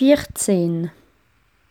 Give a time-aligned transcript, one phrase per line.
[0.00, 0.90] vierzehn.